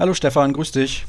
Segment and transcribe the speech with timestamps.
[0.00, 1.04] Hallo Stefan, grüß dich.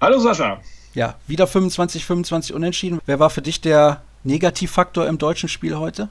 [0.00, 0.58] Hallo Sascha.
[0.94, 2.98] Ja, wieder 25, 25 unentschieden.
[3.04, 6.08] Wer war für dich der Negativfaktor im deutschen Spiel heute?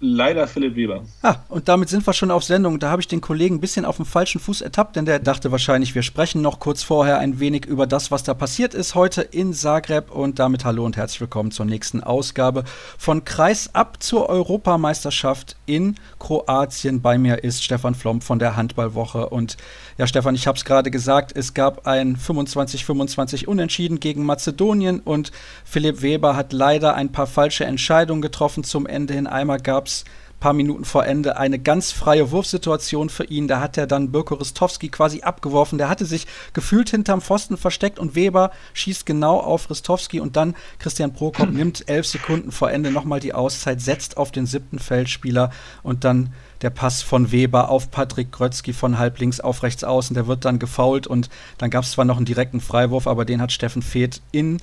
[0.00, 1.02] Leider Philipp Weber.
[1.22, 2.78] Ah, und damit sind wir schon auf Sendung.
[2.78, 5.50] Da habe ich den Kollegen ein bisschen auf dem falschen Fuß ertappt, denn der dachte
[5.52, 9.22] wahrscheinlich, wir sprechen noch kurz vorher ein wenig über das, was da passiert ist heute
[9.22, 10.10] in Zagreb.
[10.10, 12.64] Und damit hallo und herzlich willkommen zur nächsten Ausgabe
[12.98, 17.00] von Kreis ab zur Europameisterschaft in Kroatien.
[17.00, 19.30] Bei mir ist Stefan Flomp von der Handballwoche.
[19.30, 19.56] Und
[19.98, 25.32] ja, Stefan, ich habe es gerade gesagt, es gab ein 25-25 Unentschieden gegen Mazedonien und
[25.64, 29.26] Philipp Weber hat leider ein paar falsche Entscheidungen getroffen zum Ende hin.
[29.26, 30.04] Einmal gab es
[30.36, 33.48] ein paar Minuten vor Ende eine ganz freie Wurfsituation für ihn.
[33.48, 35.78] Da hat er dann Birko Ristowski quasi abgeworfen.
[35.78, 40.54] Der hatte sich gefühlt hinterm Pfosten versteckt und Weber schießt genau auf Ristowski und dann
[40.78, 45.50] Christian Prokop nimmt elf Sekunden vor Ende nochmal die Auszeit, setzt auf den siebten Feldspieler
[45.82, 50.14] und dann der Pass von Weber auf Patrick Grötzky von halblinks auf rechts außen.
[50.14, 53.40] Der wird dann gefault und dann gab es zwar noch einen direkten Freiwurf, aber den
[53.40, 54.58] hat Steffen Feeth in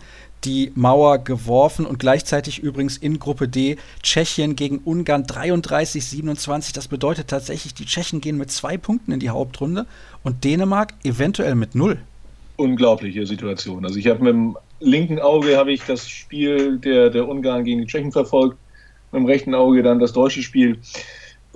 [0.46, 6.74] die Mauer geworfen und gleichzeitig übrigens in Gruppe D Tschechien gegen Ungarn 33-27.
[6.74, 9.86] Das bedeutet tatsächlich, die Tschechen gehen mit zwei Punkten in die Hauptrunde
[10.24, 12.00] und Dänemark eventuell mit null.
[12.56, 13.86] Unglaubliche Situation.
[13.86, 17.82] Also ich habe mit dem linken Auge habe ich das Spiel der, der Ungarn gegen
[17.82, 18.58] die Tschechen verfolgt,
[19.12, 20.78] mit dem rechten Auge dann das deutsche Spiel.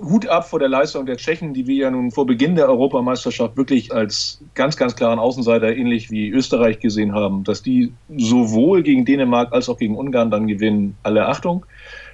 [0.00, 3.56] Hut ab vor der Leistung der Tschechen, die wir ja nun vor Beginn der Europameisterschaft
[3.56, 9.04] wirklich als ganz, ganz klaren Außenseiter ähnlich wie Österreich gesehen haben, dass die sowohl gegen
[9.04, 10.96] Dänemark als auch gegen Ungarn dann gewinnen.
[11.02, 11.66] Alle Achtung.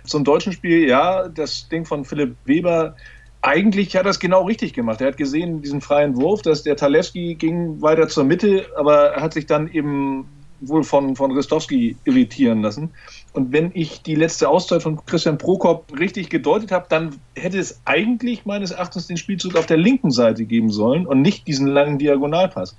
[0.05, 2.97] Zum deutschen Spiel, ja, das Ding von Philipp Weber,
[3.43, 5.03] eigentlich hat er es genau richtig gemacht.
[5.03, 9.23] Er hat gesehen, diesen freien Wurf, dass der Talewski ging weiter zur Mitte, aber er
[9.23, 10.27] hat sich dann eben
[10.69, 12.91] wohl von, von Ristowski irritieren lassen.
[13.33, 17.81] Und wenn ich die letzte Auszeit von Christian Prokop richtig gedeutet habe, dann hätte es
[17.85, 21.99] eigentlich meines Erachtens den Spielzug auf der linken Seite geben sollen und nicht diesen langen
[21.99, 22.77] Diagonalpass.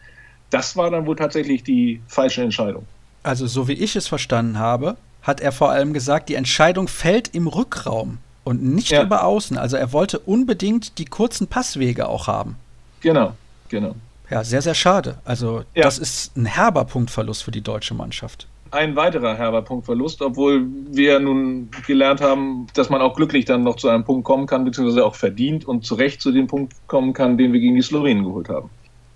[0.50, 2.86] Das war dann wohl tatsächlich die falsche Entscheidung.
[3.24, 7.34] Also so wie ich es verstanden habe, hat er vor allem gesagt, die Entscheidung fällt
[7.34, 9.04] im Rückraum und nicht ja.
[9.04, 9.58] über außen.
[9.58, 12.56] Also er wollte unbedingt die kurzen Passwege auch haben.
[13.02, 13.34] Genau,
[13.70, 13.96] genau.
[14.30, 15.18] Ja, sehr, sehr schade.
[15.26, 15.84] Also, ja.
[15.84, 18.48] das ist ein herber Punktverlust für die deutsche Mannschaft.
[18.72, 23.78] Ein weiterer herber Punktverlust, obwohl wir nun gelernt haben, dass man auch glücklich dann noch
[23.78, 27.14] zu einem Punkt kommen kann, beziehungsweise auch verdient und zu Recht zu dem Punkt kommen
[27.14, 28.70] kann, den wir gegen die Slowenen geholt haben.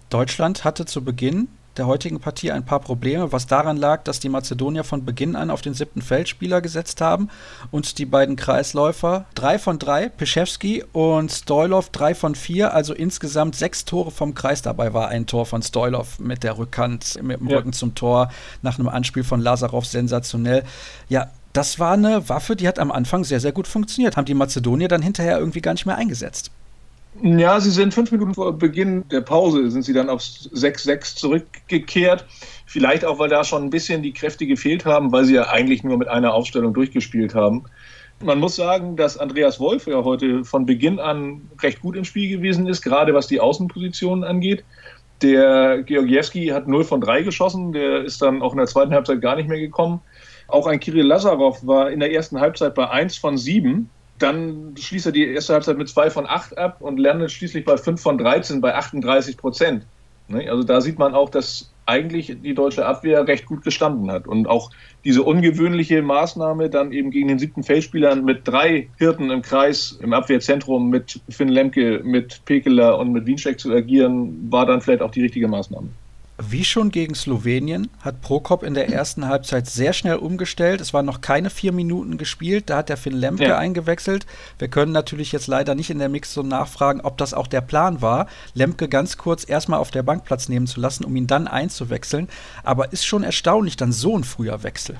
[0.09, 4.29] Deutschland hatte zu Beginn der heutigen Partie ein paar Probleme, was daran lag, dass die
[4.29, 7.29] Mazedonier von Beginn an auf den siebten Feldspieler gesetzt haben
[7.71, 13.55] und die beiden Kreisläufer drei von drei, Peschewski und Stoilov drei von vier, also insgesamt
[13.55, 14.61] sechs Tore vom Kreis.
[14.61, 17.57] Dabei war ein Tor von Stoilov mit der Rückhand, mit dem ja.
[17.57, 18.29] Rücken zum Tor,
[18.61, 20.63] nach einem Anspiel von Lazarov sensationell.
[21.07, 24.17] Ja, das war eine Waffe, die hat am Anfang sehr, sehr gut funktioniert.
[24.17, 26.51] Haben die Mazedonier dann hinterher irgendwie gar nicht mehr eingesetzt.
[27.21, 32.25] Ja, sie sind fünf Minuten vor Beginn der Pause, sind sie dann auf 6-6 zurückgekehrt.
[32.65, 35.83] Vielleicht auch, weil da schon ein bisschen die Kräfte gefehlt haben, weil sie ja eigentlich
[35.83, 37.65] nur mit einer Aufstellung durchgespielt haben.
[38.23, 42.29] Man muss sagen, dass Andreas Wolf ja heute von Beginn an recht gut im Spiel
[42.29, 44.63] gewesen ist, gerade was die Außenpositionen angeht.
[45.21, 49.21] Der Georgiewski hat 0 von 3 geschossen, der ist dann auch in der zweiten Halbzeit
[49.21, 49.99] gar nicht mehr gekommen.
[50.47, 55.07] Auch ein Kirill Lazarov war in der ersten Halbzeit bei 1 von 7 dann schließt
[55.07, 58.17] er die erste Halbzeit mit 2 von 8 ab und landet schließlich bei 5 von
[58.17, 59.85] 13 bei 38 Prozent.
[60.27, 60.49] Ne?
[60.49, 64.27] Also da sieht man auch, dass eigentlich die deutsche Abwehr recht gut gestanden hat.
[64.27, 64.69] Und auch
[65.03, 70.13] diese ungewöhnliche Maßnahme, dann eben gegen den siebten Feldspieler mit drei Hirten im Kreis im
[70.13, 75.11] Abwehrzentrum mit Finn Lemke, mit Pekeler und mit Wienscheck zu agieren, war dann vielleicht auch
[75.11, 75.89] die richtige Maßnahme.
[76.51, 80.81] Wie schon gegen Slowenien hat Prokop in der ersten Halbzeit sehr schnell umgestellt.
[80.81, 82.71] Es waren noch keine vier Minuten gespielt.
[82.71, 83.59] Da hat der Finn Lemke ja.
[83.59, 84.25] eingewechselt.
[84.57, 88.01] Wir können natürlich jetzt leider nicht in der Mixzone nachfragen, ob das auch der Plan
[88.01, 91.47] war, Lemke ganz kurz erstmal auf der Bank Platz nehmen zu lassen, um ihn dann
[91.47, 92.29] einzuwechseln.
[92.63, 94.97] Aber ist schon erstaunlich, dann so ein früher Wechsel.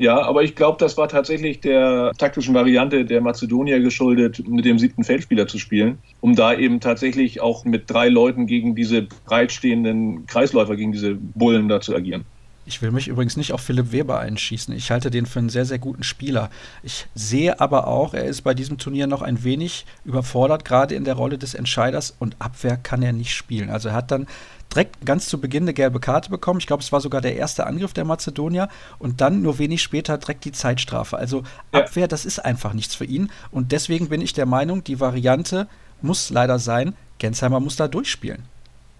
[0.00, 4.78] Ja, aber ich glaube, das war tatsächlich der taktischen Variante der Mazedonier geschuldet, mit dem
[4.78, 10.24] siebten Feldspieler zu spielen, um da eben tatsächlich auch mit drei Leuten gegen diese breitstehenden
[10.24, 12.24] Kreisläufer, gegen diese Bullen da zu agieren.
[12.64, 14.74] Ich will mich übrigens nicht auf Philipp Weber einschießen.
[14.74, 16.48] Ich halte den für einen sehr, sehr guten Spieler.
[16.82, 21.04] Ich sehe aber auch, er ist bei diesem Turnier noch ein wenig überfordert, gerade in
[21.04, 23.68] der Rolle des Entscheiders und Abwehr kann er nicht spielen.
[23.68, 24.28] Also er hat dann
[24.72, 26.60] direkt ganz zu Beginn eine gelbe Karte bekommen.
[26.60, 28.68] Ich glaube, es war sogar der erste Angriff der Mazedonier
[28.98, 31.16] und dann nur wenig später direkt die Zeitstrafe.
[31.16, 32.08] Also Abwehr, ja.
[32.08, 35.68] das ist einfach nichts für ihn und deswegen bin ich der Meinung, die Variante
[36.02, 38.42] muss leider sein, Gensheimer muss da durchspielen.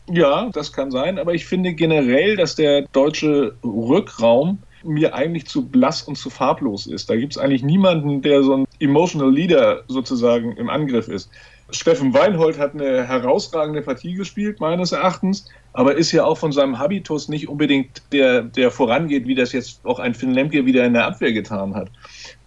[0.09, 5.67] Ja, das kann sein, aber ich finde generell, dass der deutsche Rückraum mir eigentlich zu
[5.67, 7.11] blass und zu farblos ist.
[7.11, 11.31] Da gibt es eigentlich niemanden, der so ein Emotional Leader sozusagen im Angriff ist.
[11.73, 16.79] Steffen Weinhold hat eine herausragende Partie gespielt, meines Erachtens, aber ist ja auch von seinem
[16.79, 20.95] Habitus nicht unbedingt der, der vorangeht, wie das jetzt auch ein Finn Lemke wieder in
[20.95, 21.91] der Abwehr getan hat.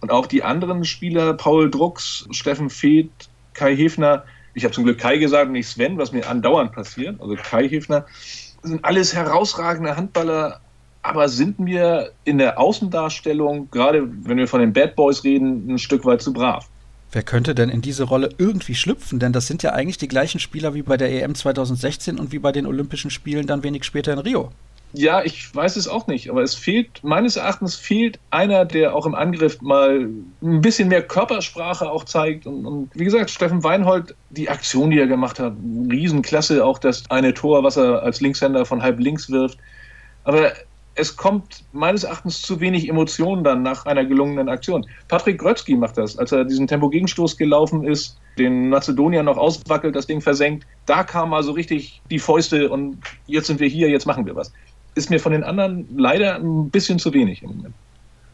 [0.00, 3.10] Und auch die anderen Spieler, Paul Drucks, Steffen Feeth,
[3.54, 4.24] Kai Hefner,
[4.54, 8.06] ich habe zum Glück Kai gesagt nicht Sven, was mir andauernd passiert, also Kai Hefner,
[8.62, 10.60] sind alles herausragende Handballer,
[11.02, 15.78] aber sind mir in der Außendarstellung, gerade wenn wir von den Bad Boys reden, ein
[15.78, 16.68] Stück weit zu brav.
[17.14, 19.20] Wer könnte denn in diese Rolle irgendwie schlüpfen?
[19.20, 22.40] Denn das sind ja eigentlich die gleichen Spieler wie bei der EM 2016 und wie
[22.40, 24.50] bei den Olympischen Spielen dann wenig später in Rio.
[24.92, 29.06] Ja, ich weiß es auch nicht, aber es fehlt, meines Erachtens fehlt einer, der auch
[29.06, 30.08] im Angriff mal
[30.42, 32.48] ein bisschen mehr Körpersprache auch zeigt.
[32.48, 35.52] Und, und wie gesagt, Steffen Weinhold, die Aktion, die er gemacht hat,
[35.88, 39.58] Riesenklasse, auch das eine Tor, was er als Linkshänder von halb links wirft.
[40.24, 40.52] Aber
[40.94, 44.86] es kommt meines Erachtens zu wenig Emotionen dann nach einer gelungenen Aktion.
[45.08, 50.06] Patrick Grötzky macht das, als er diesen Tempo-Gegenstoß gelaufen ist, den Mazedonier noch auswackelt, das
[50.06, 50.66] Ding versenkt.
[50.86, 54.52] Da kam also richtig die Fäuste und jetzt sind wir hier, jetzt machen wir was.
[54.94, 57.74] Ist mir von den anderen leider ein bisschen zu wenig im Moment.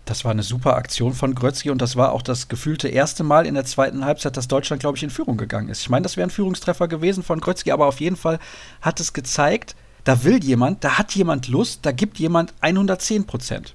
[0.05, 3.47] Das war eine super Aktion von Grötzky und das war auch das gefühlte erste Mal
[3.47, 5.83] in der zweiten Halbzeit, dass Deutschland, glaube ich, in Führung gegangen ist.
[5.83, 8.41] Ich meine, das wäre ein Führungstreffer gewesen von Grötzky, aber auf jeden Fall
[8.83, 13.75] hat es gezeigt, da will jemand, da hat jemand Lust, da gibt jemand 110 Prozent.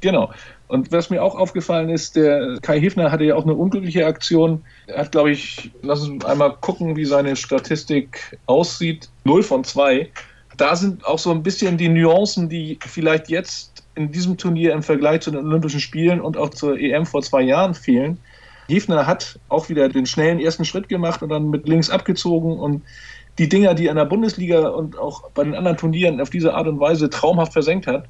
[0.00, 0.32] Genau.
[0.68, 4.64] Und was mir auch aufgefallen ist, der Kai Hefner hatte ja auch eine unglückliche Aktion.
[4.86, 9.10] Er hat, glaube ich, lass uns einmal gucken, wie seine Statistik aussieht.
[9.24, 10.08] 0 von 2.
[10.56, 14.82] Da sind auch so ein bisschen die Nuancen, die vielleicht jetzt in diesem Turnier im
[14.82, 18.18] Vergleich zu den Olympischen Spielen und auch zur EM vor zwei Jahren fehlen.
[18.68, 22.82] Hefner hat auch wieder den schnellen ersten Schritt gemacht und dann mit links abgezogen und
[23.38, 26.54] die Dinger, die er in der Bundesliga und auch bei den anderen Turnieren auf diese
[26.54, 28.06] Art und Weise traumhaft versenkt hat,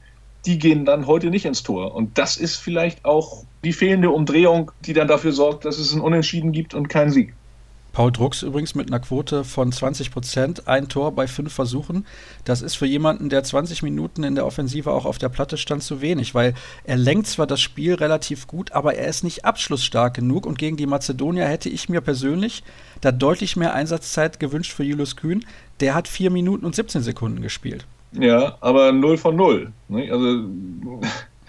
[0.46, 1.94] die gehen dann heute nicht ins Tor.
[1.94, 6.00] Und das ist vielleicht auch die fehlende Umdrehung, die dann dafür sorgt, dass es ein
[6.00, 7.34] Unentschieden gibt und keinen Sieg.
[7.92, 12.06] Paul Drucks übrigens mit einer Quote von 20 Prozent, ein Tor bei fünf Versuchen.
[12.44, 15.82] Das ist für jemanden, der 20 Minuten in der Offensive auch auf der Platte stand,
[15.82, 16.54] zu wenig, weil
[16.84, 20.46] er lenkt zwar das Spiel relativ gut, aber er ist nicht abschlussstark genug.
[20.46, 22.62] Und gegen die Mazedonier hätte ich mir persönlich
[23.02, 25.44] da deutlich mehr Einsatzzeit gewünscht für Julius Kühn.
[25.80, 27.86] Der hat vier Minuten und 17 Sekunden gespielt.
[28.12, 29.72] Ja, aber 0 von 0.
[30.10, 30.44] Also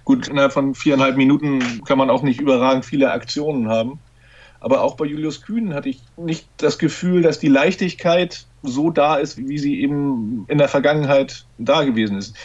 [0.04, 4.00] gut, innerhalb von viereinhalb Minuten kann man auch nicht überragend viele Aktionen haben.
[4.64, 9.18] Aber auch bei Julius Kühn hatte ich nicht das Gefühl, dass die Leichtigkeit so da
[9.18, 12.38] ist, wie sie eben in der Vergangenheit da gewesen ist.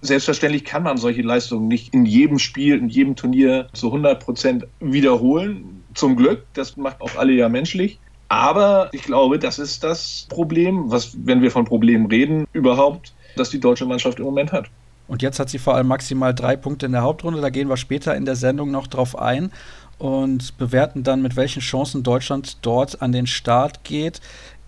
[0.00, 4.66] Selbstverständlich kann man solche Leistungen nicht in jedem Spiel, in jedem Turnier zu 100 Prozent
[4.80, 5.84] wiederholen.
[5.92, 8.00] Zum Glück, das macht auch alle ja menschlich.
[8.28, 13.50] Aber ich glaube, das ist das Problem, was, wenn wir von Problemen reden, überhaupt, dass
[13.50, 14.70] die deutsche Mannschaft im Moment hat.
[15.08, 17.40] Und jetzt hat sie vor allem maximal drei Punkte in der Hauptrunde.
[17.40, 19.52] Da gehen wir später in der Sendung noch drauf ein
[19.98, 24.20] und bewerten dann, mit welchen Chancen Deutschland dort an den Start geht.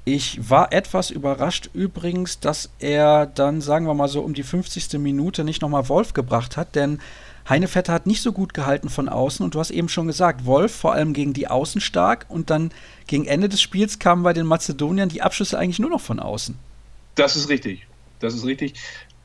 [0.04, 4.94] Ich war etwas überrascht übrigens, dass er dann, sagen wir mal so, um die 50.
[4.98, 6.98] Minute nicht nochmal Wolf gebracht hat, denn
[7.48, 10.74] Heinevetter hat nicht so gut gehalten von außen und du hast eben schon gesagt, Wolf
[10.74, 12.70] vor allem gegen die Außen stark und dann
[13.06, 16.58] gegen Ende des Spiels kamen bei den Mazedoniern die Abschlüsse eigentlich nur noch von außen.
[17.14, 17.86] Das ist richtig.
[18.20, 18.74] Das ist richtig.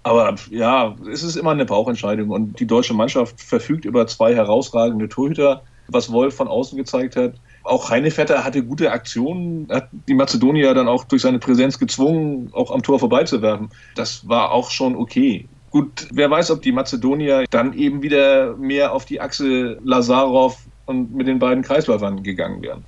[0.03, 5.07] Aber ja, es ist immer eine Bauchentscheidung und die deutsche Mannschaft verfügt über zwei herausragende
[5.07, 7.33] Torhüter was Wolf von außen gezeigt hat.
[7.63, 12.71] Auch Heinevetter hatte gute Aktionen, hat die Mazedonier dann auch durch seine Präsenz gezwungen, auch
[12.71, 13.69] am Tor vorbeizuwerfen.
[13.95, 15.47] Das war auch schon okay.
[15.71, 21.15] Gut, wer weiß, ob die Mazedonier dann eben wieder mehr auf die Achse Lazarov und
[21.15, 22.85] mit den beiden Kreisläufern gegangen wären.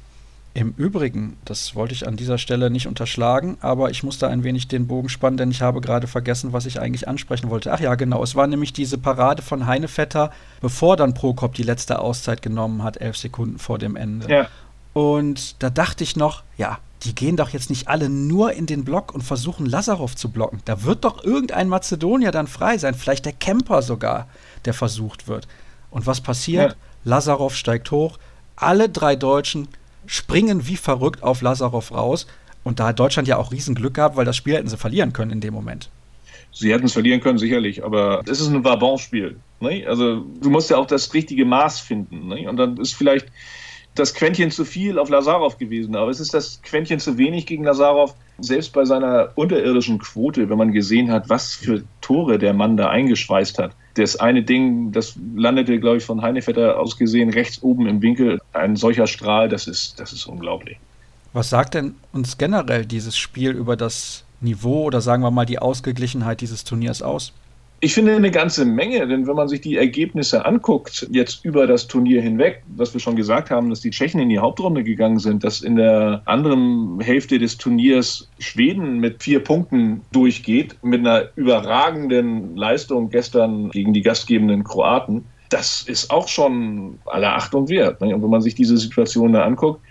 [0.56, 4.70] Im Übrigen, das wollte ich an dieser Stelle nicht unterschlagen, aber ich musste ein wenig
[4.70, 7.74] den Bogen spannen, denn ich habe gerade vergessen, was ich eigentlich ansprechen wollte.
[7.74, 10.32] Ach ja, genau, es war nämlich diese Parade von Heinevetter,
[10.62, 14.30] bevor dann Prokop die letzte Auszeit genommen hat, elf Sekunden vor dem Ende.
[14.30, 14.48] Ja.
[14.94, 18.86] Und da dachte ich noch, ja, die gehen doch jetzt nicht alle nur in den
[18.86, 20.62] Block und versuchen Lazarov zu blocken.
[20.64, 24.30] Da wird doch irgendein Mazedonier dann frei sein, vielleicht der Camper sogar,
[24.64, 25.50] der versucht wird.
[25.92, 26.72] Und was passiert?
[26.72, 26.78] Ja.
[27.04, 28.20] Lazarov steigt hoch,
[28.56, 29.68] alle drei Deutschen
[30.08, 32.28] springen wie verrückt auf Lazarov raus.
[32.64, 35.32] Und da hat Deutschland ja auch Riesenglück gehabt, weil das Spiel hätten sie verlieren können
[35.32, 35.90] in dem Moment.
[36.52, 39.36] Sie hätten es verlieren können, sicherlich, aber es ist ein Vabon-Spiel.
[39.60, 39.86] Ne?
[39.88, 42.30] Also du musst ja auch das richtige Maß finden.
[42.30, 42.50] Ne?
[42.50, 43.28] Und dann ist vielleicht
[43.94, 47.64] das Quäntchen zu viel auf Lazarov gewesen, aber es ist das Quäntchen zu wenig gegen
[47.64, 52.78] Lazarov, selbst bei seiner unterirdischen Quote, wenn man gesehen hat, was für Tore der Mann
[52.78, 53.72] da eingeschweißt hat.
[53.96, 58.40] Das eine Ding, das landete, glaube ich, von Heinevetter aus gesehen rechts oben im Winkel.
[58.54, 60.78] Ein solcher Strahl, das ist, das ist unglaublich.
[61.34, 65.60] Was sagt denn uns generell dieses Spiel über das Niveau oder sagen wir mal die
[65.60, 67.34] Ausgeglichenheit dieses Turniers aus?
[67.82, 71.88] Ich finde eine ganze Menge, denn wenn man sich die Ergebnisse anguckt, jetzt über das
[71.88, 75.44] Turnier hinweg, was wir schon gesagt haben, dass die Tschechen in die Hauptrunde gegangen sind,
[75.44, 82.56] dass in der anderen Hälfte des Turniers Schweden mit vier Punkten durchgeht, mit einer überragenden
[82.56, 88.02] Leistung gestern gegen die gastgebenden Kroaten, das ist auch schon aller Achtung wert.
[88.02, 89.82] Und wenn man sich diese Situation da anguckt,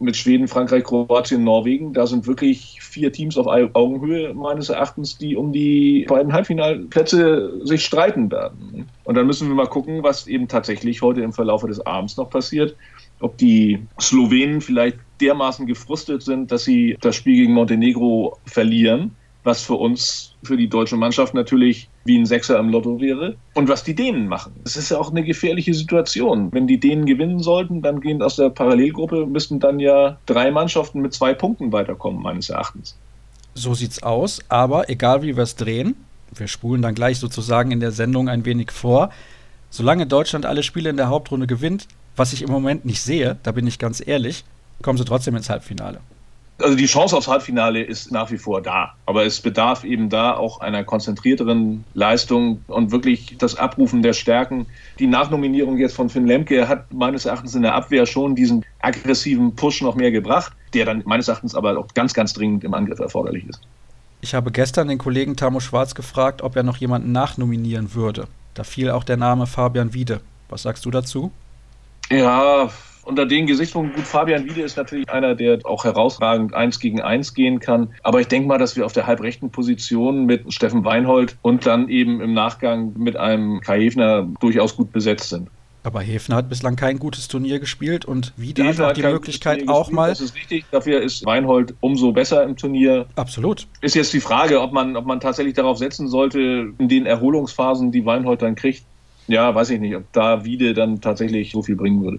[0.00, 1.92] mit Schweden, Frankreich, Kroatien, Norwegen.
[1.92, 7.84] Da sind wirklich vier Teams auf Augenhöhe meines Erachtens, die um die beiden Halbfinalplätze sich
[7.84, 8.88] streiten werden.
[9.04, 12.30] Und dann müssen wir mal gucken, was eben tatsächlich heute im Verlauf des Abends noch
[12.30, 12.74] passiert.
[13.20, 19.62] Ob die Slowenen vielleicht dermaßen gefrustet sind, dass sie das Spiel gegen Montenegro verlieren was
[19.62, 23.36] für uns, für die deutsche Mannschaft natürlich wie ein Sechser im Lotto wäre.
[23.54, 24.52] Und was die Dänen machen.
[24.64, 26.52] Es ist ja auch eine gefährliche Situation.
[26.52, 31.00] Wenn die Dänen gewinnen sollten, dann gehen aus der Parallelgruppe, müssten dann ja drei Mannschaften
[31.00, 32.96] mit zwei Punkten weiterkommen, meines Erachtens.
[33.54, 35.96] So sieht's aus, aber egal wie wir es drehen,
[36.34, 39.10] wir spulen dann gleich sozusagen in der Sendung ein wenig vor.
[39.70, 43.52] Solange Deutschland alle Spiele in der Hauptrunde gewinnt, was ich im Moment nicht sehe, da
[43.52, 44.44] bin ich ganz ehrlich,
[44.82, 46.00] kommen sie trotzdem ins Halbfinale
[46.62, 48.94] also die Chance aufs Halbfinale ist nach wie vor da.
[49.06, 54.66] Aber es bedarf eben da auch einer konzentrierteren Leistung und wirklich das Abrufen der Stärken.
[54.98, 59.54] Die Nachnominierung jetzt von Finn Lemke hat meines Erachtens in der Abwehr schon diesen aggressiven
[59.54, 62.98] Push noch mehr gebracht, der dann meines Erachtens aber auch ganz, ganz dringend im Angriff
[62.98, 63.60] erforderlich ist.
[64.22, 68.26] Ich habe gestern den Kollegen Tamo Schwarz gefragt, ob er noch jemanden nachnominieren würde.
[68.54, 70.20] Da fiel auch der Name Fabian Wiede.
[70.48, 71.32] Was sagst du dazu?
[72.10, 72.68] Ja,
[73.10, 77.34] unter den Gesichtspunkten, gut, Fabian Wiede ist natürlich einer, der auch herausragend eins gegen eins
[77.34, 77.90] gehen kann.
[78.02, 81.88] Aber ich denke mal, dass wir auf der halbrechten Position mit Steffen Weinhold und dann
[81.88, 85.48] eben im Nachgang mit einem Kai Hefner durchaus gut besetzt sind.
[85.82, 89.90] Aber Hefner hat bislang kein gutes Turnier gespielt und Wiede hat auch die Möglichkeit auch
[89.90, 90.10] mal.
[90.10, 90.66] Das ist richtig.
[90.70, 93.06] Dafür ist Weinhold umso besser im Turnier.
[93.16, 93.66] Absolut.
[93.80, 97.92] Ist jetzt die Frage, ob man, ob man tatsächlich darauf setzen sollte, in den Erholungsphasen,
[97.92, 98.84] die Weinhold dann kriegt.
[99.26, 102.18] Ja, weiß ich nicht, ob da Wiede dann tatsächlich so viel bringen würde.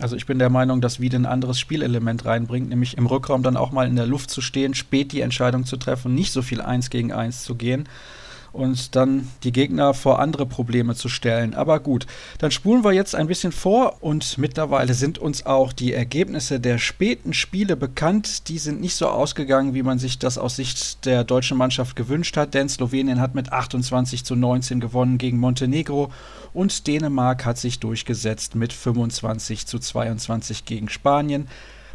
[0.00, 3.56] Also ich bin der Meinung, dass Wiede ein anderes Spielelement reinbringt, nämlich im Rückraum dann
[3.56, 6.60] auch mal in der Luft zu stehen, spät die Entscheidung zu treffen, nicht so viel
[6.60, 7.88] eins gegen eins zu gehen
[8.52, 11.54] und dann die Gegner vor andere Probleme zu stellen.
[11.54, 12.06] Aber gut,
[12.38, 16.78] dann spulen wir jetzt ein bisschen vor und mittlerweile sind uns auch die Ergebnisse der
[16.78, 18.48] späten Spiele bekannt.
[18.48, 22.36] Die sind nicht so ausgegangen, wie man sich das aus Sicht der deutschen Mannschaft gewünscht
[22.36, 26.12] hat, denn Slowenien hat mit 28 zu 19 gewonnen gegen Montenegro
[26.52, 31.48] und Dänemark hat sich durchgesetzt mit 25 zu 22 gegen Spanien.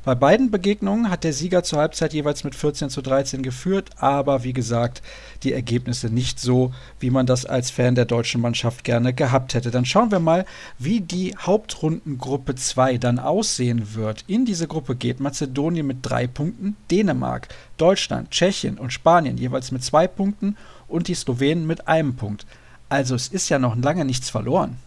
[0.05, 4.43] Bei beiden Begegnungen hat der Sieger zur Halbzeit jeweils mit 14 zu 13 geführt, aber
[4.43, 5.01] wie gesagt,
[5.41, 9.71] die Ergebnisse nicht so, wie man das als Fan der deutschen Mannschaft gerne gehabt hätte.
[9.71, 10.45] Dann schauen wir mal,
[10.77, 14.24] wie die Hauptrundengruppe 2 dann aussehen wird.
[14.27, 17.47] In diese Gruppe geht Mazedonien mit drei Punkten, Dänemark,
[17.77, 20.55] Deutschland, Tschechien und Spanien jeweils mit zwei Punkten
[20.88, 22.45] und die Slowenen mit einem Punkt.
[22.89, 24.77] Also es ist ja noch lange nichts verloren.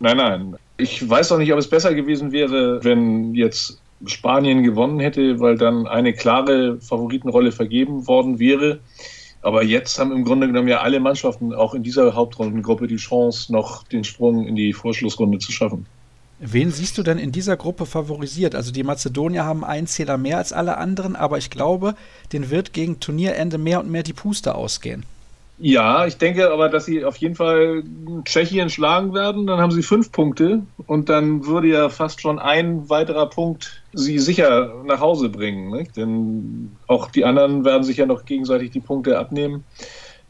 [0.00, 0.56] Nein, nein.
[0.78, 5.56] Ich weiß auch nicht, ob es besser gewesen wäre, wenn jetzt Spanien gewonnen hätte, weil
[5.56, 8.80] dann eine klare Favoritenrolle vergeben worden wäre.
[9.42, 13.52] Aber jetzt haben im Grunde genommen ja alle Mannschaften auch in dieser Hauptrundengruppe die Chance,
[13.52, 15.86] noch den Sprung in die Vorschlussrunde zu schaffen.
[16.44, 18.54] Wen siehst du denn in dieser Gruppe favorisiert?
[18.54, 21.94] Also die Mazedonier haben einen Zähler mehr als alle anderen, aber ich glaube,
[22.32, 25.04] den wird gegen Turnierende mehr und mehr die Puste ausgehen.
[25.58, 27.84] Ja, ich denke aber, dass sie auf jeden Fall
[28.24, 29.46] Tschechien schlagen werden.
[29.46, 34.18] Dann haben sie fünf Punkte und dann würde ja fast schon ein weiterer Punkt sie
[34.18, 35.70] sicher nach Hause bringen.
[35.70, 35.96] Nicht?
[35.96, 39.64] Denn auch die anderen werden sich ja noch gegenseitig die Punkte abnehmen.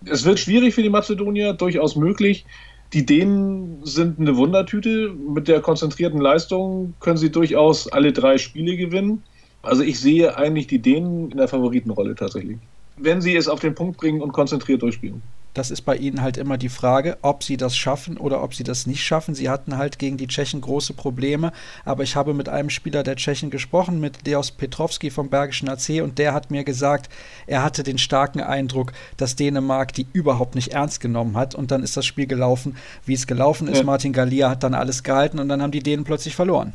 [0.04, 2.44] Es wird schwierig für die Mazedonier, durchaus möglich.
[2.92, 5.12] Die Dänen sind eine Wundertüte.
[5.12, 9.23] Mit der konzentrierten Leistung können sie durchaus alle drei Spiele gewinnen.
[9.62, 12.59] Also ich sehe eigentlich die Dänen in der Favoritenrolle tatsächlich
[12.97, 15.23] wenn sie es auf den Punkt bringen und konzentriert durchspielen.
[15.54, 18.64] Das ist bei ihnen halt immer die Frage, ob sie das schaffen oder ob sie
[18.64, 19.35] das nicht schaffen.
[19.35, 21.52] Sie hatten halt gegen die Tschechen große Probleme,
[21.85, 26.02] aber ich habe mit einem Spieler der Tschechen gesprochen, mit Deos Petrovski vom Bergischen AC,
[26.02, 27.11] und der hat mir gesagt,
[27.47, 31.54] er hatte den starken Eindruck, dass Dänemark die überhaupt nicht ernst genommen hat.
[31.54, 33.78] Und dann ist das Spiel gelaufen, wie es gelaufen ist.
[33.78, 33.85] Ja.
[33.85, 36.73] Martin Gallia hat dann alles gehalten und dann haben die Dänen plötzlich verloren.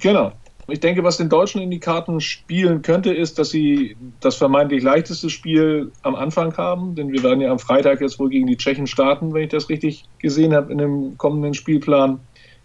[0.00, 0.32] Genau.
[0.66, 4.82] Ich denke, was den Deutschen in die Karten spielen könnte, ist, dass sie das vermeintlich
[4.82, 8.56] leichteste Spiel am Anfang haben, denn wir werden ja am Freitag jetzt wohl gegen die
[8.56, 12.20] Tschechen starten, wenn ich das richtig gesehen habe in dem kommenden Spielplan.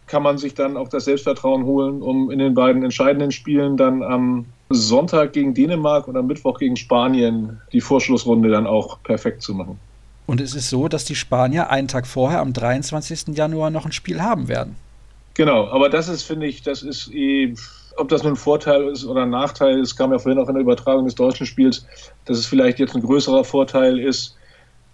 [0.08, 4.02] Kann man sich dann auch das Selbstvertrauen holen, um in den beiden entscheidenden Spielen dann
[4.02, 9.54] am Sonntag gegen Dänemark und am Mittwoch gegen Spanien die Vorschlussrunde dann auch perfekt zu
[9.54, 9.78] machen.
[10.26, 13.36] Und es ist so, dass die Spanier einen Tag vorher, am 23.
[13.36, 14.76] Januar, noch ein Spiel haben werden.
[15.34, 17.56] Genau, aber das ist, finde ich, das ist eh
[18.00, 20.56] ob das nun ein Vorteil ist oder ein Nachteil, es kam ja vorhin auch in
[20.56, 21.86] der Übertragung des deutschen Spiels,
[22.26, 24.36] dass es vielleicht jetzt ein größerer Vorteil ist.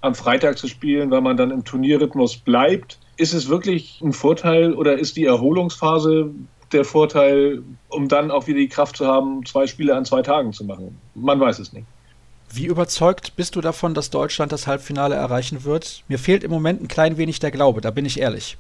[0.02, 3.00] am Freitag zu spielen, weil man dann im Turnierrhythmus bleibt.
[3.18, 6.30] Ist es wirklich ein Vorteil oder ist die Erholungsphase
[6.72, 10.54] der Vorteil, um dann auch wieder die Kraft zu haben, zwei Spiele an zwei Tagen
[10.54, 11.00] zu machen?
[11.16, 11.88] Man weiß es nicht.
[12.52, 16.04] Wie überzeugt bist du davon, dass Deutschland das Halbfinale erreichen wird?
[16.08, 18.58] Mir fehlt im Moment ein klein wenig der Glaube, da bin ich ehrlich.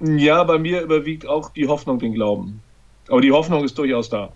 [0.00, 2.60] Ja, bei mir überwiegt auch die Hoffnung den Glauben.
[3.08, 4.32] Aber die Hoffnung ist durchaus da.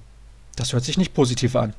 [0.57, 1.75] Das hört sich nicht positiv an.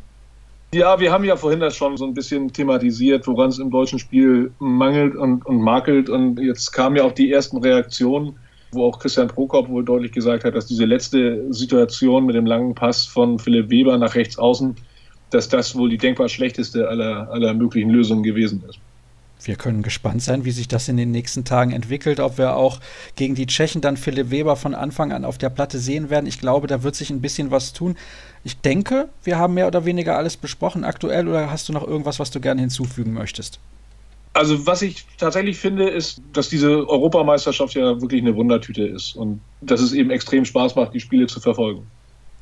[0.73, 3.99] Ja, wir haben ja vorhin das schon so ein bisschen thematisiert, woran es im deutschen
[3.99, 6.09] Spiel mangelt und, und makelt.
[6.09, 8.37] Und jetzt kamen ja auch die ersten Reaktionen,
[8.71, 12.73] wo auch Christian Prokop wohl deutlich gesagt hat, dass diese letzte Situation mit dem langen
[12.73, 14.75] Pass von Philipp Weber nach rechts außen,
[15.29, 18.79] dass das wohl die denkbar schlechteste aller, aller möglichen Lösungen gewesen ist
[19.43, 22.79] wir können gespannt sein, wie sich das in den nächsten Tagen entwickelt, ob wir auch
[23.15, 26.27] gegen die Tschechen dann Philipp Weber von Anfang an auf der Platte sehen werden.
[26.27, 27.97] Ich glaube, da wird sich ein bisschen was tun.
[28.43, 32.19] Ich denke, wir haben mehr oder weniger alles besprochen aktuell oder hast du noch irgendwas,
[32.19, 33.59] was du gerne hinzufügen möchtest?
[34.33, 39.41] Also was ich tatsächlich finde, ist, dass diese Europameisterschaft ja wirklich eine Wundertüte ist und
[39.59, 41.85] dass es eben extrem Spaß macht, die Spiele zu verfolgen.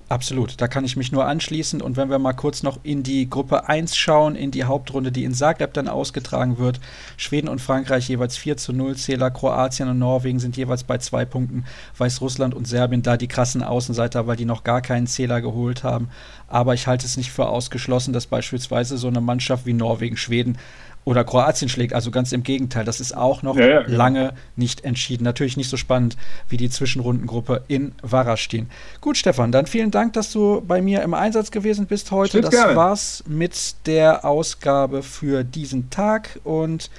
[0.10, 1.84] Absolut, da kann ich mich nur anschließen.
[1.84, 5.24] Und wenn wir mal kurz noch in die Gruppe 1 schauen, in die Hauptrunde, die
[5.24, 6.80] in Zagreb dann ausgetragen wird.
[7.16, 11.26] Schweden und Frankreich jeweils 4 zu 0 Zähler, Kroatien und Norwegen sind jeweils bei zwei
[11.26, 11.66] Punkten.
[11.96, 16.10] Weißrussland und Serbien da die krassen Außenseiter, weil die noch gar keinen Zähler geholt haben.
[16.48, 20.58] Aber ich halte es nicht für ausgeschlossen, dass beispielsweise so eine Mannschaft wie Norwegen, Schweden
[21.10, 21.94] oder Kroatien schlägt.
[21.94, 23.98] Also ganz im Gegenteil, das ist auch noch ja, ja, genau.
[23.98, 25.24] lange nicht entschieden.
[25.24, 26.18] Natürlich nicht so spannend
[26.50, 28.70] wie die Zwischenrundengruppe in Warastin.
[29.02, 32.30] Gut, Stefan, dann vielen Dank, dass du bei mir im Einsatz gewesen bist heute.
[32.30, 32.76] Steht das gerne.
[32.76, 36.92] war's mit der Ausgabe für diesen Tag und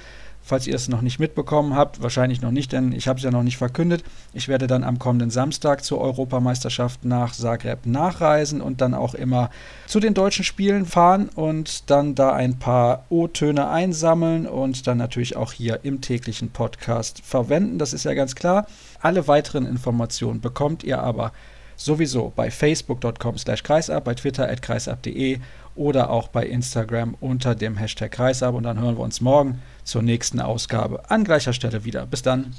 [0.43, 3.31] Falls ihr es noch nicht mitbekommen habt, wahrscheinlich noch nicht, denn ich habe es ja
[3.31, 4.03] noch nicht verkündet.
[4.33, 9.49] Ich werde dann am kommenden Samstag zur Europameisterschaft nach Zagreb nachreisen und dann auch immer
[9.85, 15.35] zu den deutschen Spielen fahren und dann da ein paar O-Töne einsammeln und dann natürlich
[15.35, 17.77] auch hier im täglichen Podcast verwenden.
[17.77, 18.65] Das ist ja ganz klar.
[18.99, 21.31] Alle weiteren Informationen bekommt ihr aber
[21.77, 25.39] sowieso bei facebook.com slash kreisab, bei twitter at kreisab.de
[25.75, 30.01] oder auch bei Instagram unter dem Hashtag kreisab und dann hören wir uns morgen zur
[30.01, 32.05] nächsten Ausgabe an gleicher Stelle wieder.
[32.05, 32.53] Bis dann.